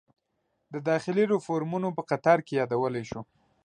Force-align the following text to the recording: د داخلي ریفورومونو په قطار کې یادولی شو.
د 0.73 0.75
داخلي 0.89 1.23
ریفورومونو 1.33 1.87
په 1.97 2.01
قطار 2.09 2.37
کې 2.45 2.53
یادولی 2.59 3.03
شو. 3.09 3.21